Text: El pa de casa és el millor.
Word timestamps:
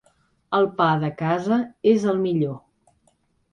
El 0.59 0.69
pa 0.79 0.87
de 1.03 1.11
casa 1.19 1.61
és 1.93 2.09
el 2.15 2.19
millor. 2.25 2.59